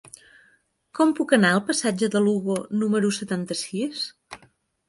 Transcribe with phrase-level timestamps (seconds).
[0.99, 4.05] Com puc anar al passatge de Lugo número setanta-sis?